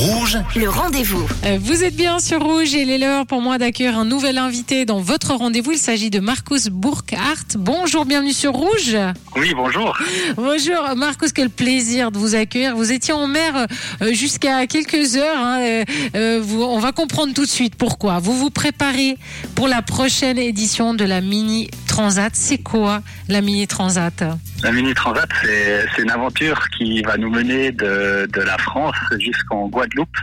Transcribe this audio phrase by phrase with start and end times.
[0.00, 1.26] Rouge, Le rendez-vous.
[1.46, 4.36] Euh, Vous êtes bien sur Rouge et il est l'heure pour moi d'accueillir un nouvel
[4.36, 5.72] invité dans votre rendez-vous.
[5.72, 7.56] Il s'agit de Marcus Burkhardt.
[7.56, 8.94] Bonjour, bienvenue sur Rouge.
[9.36, 9.96] Oui, bonjour.
[10.36, 12.76] Bonjour Marcus, quel plaisir de vous accueillir.
[12.76, 13.66] Vous étiez en mer
[14.02, 15.38] euh, jusqu'à quelques heures.
[15.38, 15.84] hein.
[16.14, 18.18] Euh, vous- on va comprendre tout de suite pourquoi.
[18.18, 19.16] Vous vous préparez
[19.54, 22.36] pour la prochaine édition de la Mini Transat.
[22.36, 24.22] C'est quoi la Mini Transat
[24.62, 30.14] La Mini Transat, c'est une aventure qui va nous mener de, la France jusqu'en Guadeloupe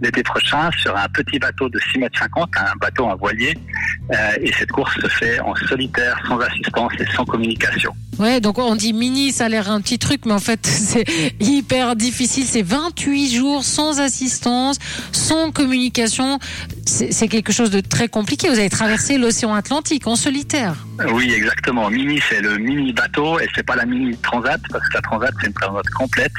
[0.00, 3.56] l'été prochain sur un petit bateau de 6 mètres 50, un bateau en voilier.
[4.10, 7.94] Euh, et cette course se fait en solitaire, sans assistance et sans communication.
[8.18, 11.04] Ouais, donc on dit mini, ça a l'air un petit truc, mais en fait c'est
[11.40, 12.44] hyper difficile.
[12.46, 14.78] C'est 28 jours sans assistance,
[15.12, 16.38] sans communication.
[16.84, 18.48] C'est quelque chose de très compliqué.
[18.48, 20.74] Vous avez traversé l'océan Atlantique en solitaire.
[21.12, 21.88] Oui, exactement.
[21.90, 25.30] Mini, c'est le mini bateau et c'est pas la mini transat parce que la transat,
[25.40, 26.32] c'est une transat complète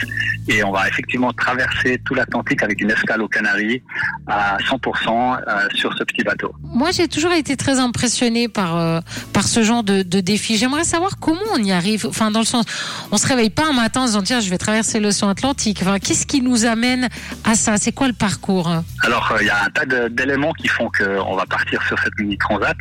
[0.47, 3.81] et on va effectivement traverser tout l'Atlantique avec une escale aux Canaries
[4.27, 6.53] à 100% euh, sur ce petit bateau.
[6.61, 8.99] Moi, j'ai toujours été très impressionnée par euh,
[9.31, 10.57] par ce genre de, de défi.
[10.57, 12.05] J'aimerais savoir comment on y arrive.
[12.07, 12.65] Enfin, dans le sens,
[13.11, 15.79] on se réveille pas un matin en se disant tiens, je vais traverser l'océan Atlantique.
[15.81, 17.09] Enfin, qu'est-ce qui nous amène
[17.43, 17.77] à ça?
[17.77, 18.69] C'est quoi le parcours?
[19.03, 22.17] Alors, euh, il y a un tas d'éléments qui font qu'on va partir sur cette
[22.19, 22.77] mini transat.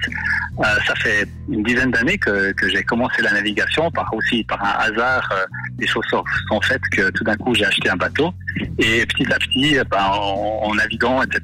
[0.58, 4.84] Euh, ça fait une dizaine d'années que, j'ai commencé la navigation, par aussi par un
[4.84, 5.44] hasard, euh,
[5.78, 8.32] les choses sont faites que tout d'un coup j'ai acheté un bateau
[8.78, 11.42] et petit à petit, euh, ben, en, en naviguant, etc.,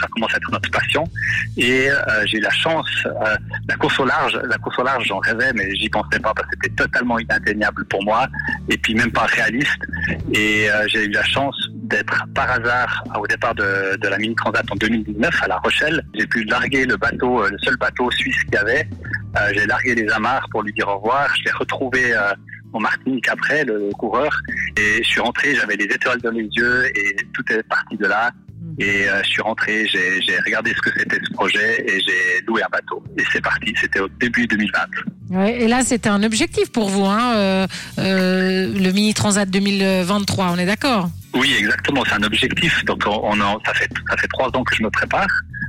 [0.00, 1.04] ça commence à être notre passion.
[1.56, 3.36] Et euh, j'ai eu la chance, euh,
[3.68, 6.48] la course au large, la course au large, j'en rêvais, mais j'y pensais pas parce
[6.48, 8.26] que c'était totalement inatteignable pour moi
[8.68, 9.80] et puis même pas réaliste.
[10.32, 14.34] Et euh, j'ai eu la chance d'être par hasard au départ de, de la mini
[14.34, 16.02] transat en 2019 à La Rochelle.
[16.14, 18.88] J'ai pu larguer le bateau, euh, le seul bateau suisse qu'il y avait.
[19.36, 21.28] Euh, j'ai largué les amarres pour lui dire au revoir.
[21.36, 22.32] Je l'ai retrouvé euh,
[22.72, 24.30] en Martinique après, le coureur.
[24.76, 28.06] Et je suis rentré, j'avais les étoiles dans les yeux et tout est parti de
[28.06, 28.30] là.
[28.78, 32.62] Et euh, je suis rentré, j'ai regardé ce que c'était ce projet et j'ai loué
[32.62, 33.02] un bateau.
[33.18, 34.78] Et c'est parti, c'était au début 2020.
[35.30, 37.66] Ouais, et là, c'était un objectif pour vous, hein, euh,
[37.98, 40.50] euh, le Mini Transat 2023.
[40.52, 41.08] On est d'accord?
[41.34, 42.84] Oui, exactement, c'est un objectif.
[42.84, 45.26] Donc, on, ça, fait, ça fait trois ans que je me prépare.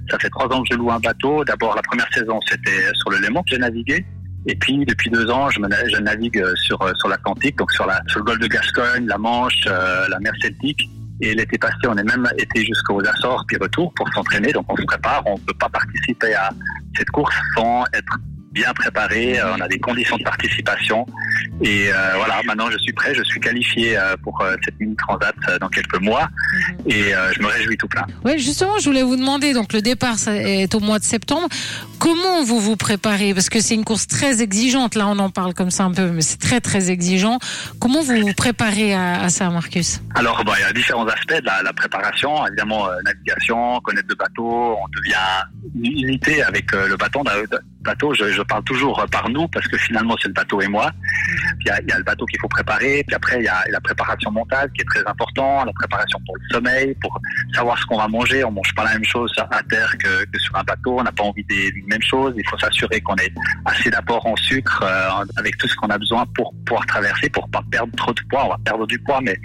[0.10, 1.44] Ça fait trois ans que je loue un bateau.
[1.46, 4.06] D'abord, la première saison, c'était sur le Léman que j'ai navigué.
[4.48, 5.60] Et puis, depuis deux ans, je,
[6.00, 9.66] navigue sur, euh, sur l'Atlantique, donc sur, la, sur le golfe de Gascogne, la Manche,
[9.68, 10.90] euh, la mer Celtique.
[11.20, 14.54] Et l'été passé, on est même été jusqu'aux Açores, puis retour pour s'entraîner.
[14.54, 15.24] Donc, on se prépare.
[15.26, 16.50] On ne peut pas participer à
[16.96, 18.18] cette course sans être
[18.52, 19.40] bien préparé.
[19.40, 21.06] Euh, On a des conditions de participation.
[21.62, 23.14] Et euh, voilà, maintenant, je suis prêt.
[23.16, 26.28] Je suis qualifié euh, pour cette mini transat dans quelques mois.
[26.86, 28.06] Et euh, je me réjouis tout plein.
[28.26, 31.48] Oui, justement, je voulais vous demander, donc le départ est au mois de septembre,
[32.00, 33.34] comment vous vous préparez?
[33.34, 36.10] Parce que c'est une course très exigeante, là on en parle comme ça un peu,
[36.12, 37.40] mais c'est très très exigeant.
[37.80, 40.02] Comment vous vous préparez à, à ça, Marcus?
[40.16, 42.46] Alors, bah, il y a différents aspects de la, la préparation.
[42.48, 47.24] Évidemment, euh, navigation, connaître le bateau, on devient unité avec le bateau.
[47.88, 50.68] Bateau, je, je parle toujours euh, par nous parce que finalement, c'est le bateau et
[50.68, 50.92] moi.
[51.60, 53.04] Puis Il y, a, il y a le bateau qu'il faut préparer.
[53.08, 56.36] Puis après, il y a la préparation mentale qui est très important, la préparation pour
[56.36, 57.20] le sommeil, pour
[57.54, 58.44] savoir ce qu'on va manger.
[58.44, 61.00] On mange pas la même chose à terre que, que sur un bateau.
[61.00, 62.34] On n'a pas envie des mêmes choses.
[62.38, 63.34] Il faut s'assurer qu'on ait
[63.66, 67.50] assez d'apport en sucre euh, avec tout ce qu'on a besoin pour pouvoir traverser, pour
[67.50, 68.46] pas perdre trop de poids.
[68.46, 69.38] On va perdre du poids, mais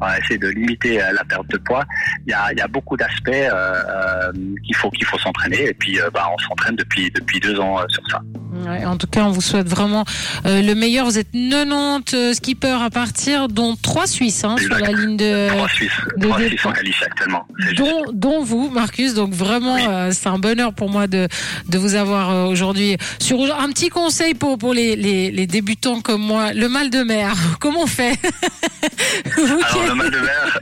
[0.00, 1.84] on va essayer de limiter euh, la perte de poids.
[2.26, 4.32] Il y a, il y a beaucoup d'aspects euh,
[4.64, 5.68] qu'il faut qu'il faut s'entraîner.
[5.68, 8.20] Et puis, euh, bah, on s'entraîne depuis depuis deux ans sur ça.
[8.68, 10.04] Ouais, En tout cas, on vous souhaite vraiment
[10.46, 11.06] euh, le meilleur.
[11.06, 15.48] Vous êtes 90 euh, skippers à partir, dont trois Suisses hein, sur la ligne de...
[15.48, 16.48] Trois Suisses, de trois départ.
[16.48, 17.46] Suisses sont qualifiés actuellement.
[17.76, 19.14] Dont, dont vous, Marcus.
[19.14, 19.82] Donc vraiment, Oui.
[19.88, 21.28] euh, c'est un bonheur pour moi de,
[21.68, 23.38] de vous avoir aujourd'hui sur.
[23.60, 26.52] Un petit conseil pour, pour les, les, les débutants comme moi.
[26.52, 28.18] Le mal de mer, comment on fait?
[29.36, 30.60] Vous Alors qui- le mal de mer,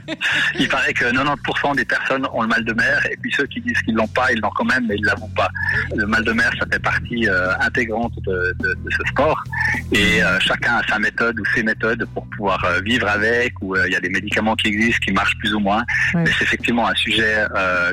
[0.59, 3.61] il paraît que 90% des personnes ont le mal de mer et puis ceux qui
[3.61, 5.49] disent qu'ils l'ont pas, ils l'ont quand même mais ils l'avouent pas.
[5.95, 9.43] Le mal de mer, ça fait partie euh, intégrante de, de- de ce sport
[9.91, 13.75] et euh, chacun a sa méthode ou ses méthodes pour pouvoir euh, vivre avec ou
[13.85, 15.83] il y a des médicaments qui existent qui marchent plus ou moins.
[16.15, 17.45] Mais c'est effectivement un sujet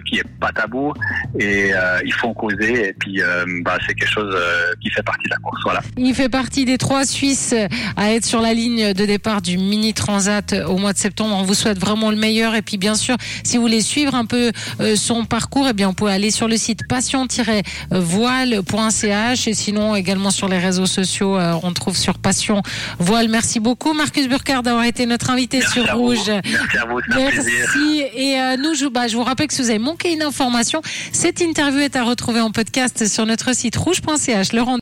[0.06, 0.92] qui est pas tabou
[1.38, 1.72] et
[2.04, 3.20] il faut en causer et puis
[3.64, 4.34] bah, c'est quelque chose
[4.80, 5.60] qui fait partie de la course.
[5.64, 5.80] Voilà.
[5.96, 7.54] Il fait partie des trois Suisses
[7.96, 11.25] à être sur la ligne de départ du Mini Transat au mois de septembre.
[11.32, 12.54] On vous souhaite vraiment le meilleur.
[12.54, 15.88] Et puis, bien sûr, si vous voulez suivre un peu euh, son parcours, eh bien,
[15.88, 21.54] on peut aller sur le site passion-voile.ch et sinon également sur les réseaux sociaux, euh,
[21.62, 22.62] on trouve sur Passion
[22.98, 23.28] Voile.
[23.28, 26.06] Merci beaucoup, Marcus Burkhardt, d'avoir été notre invité Merci sur vous.
[26.06, 26.28] Rouge.
[26.28, 27.52] Merci à vous, c'est un plaisir.
[27.58, 28.02] Merci.
[28.14, 30.82] Et euh, nous, je, bah, je vous rappelle que si vous avez manqué une information,
[31.12, 34.52] cette interview est à retrouver en podcast sur notre site rouge.ch.
[34.52, 34.62] Le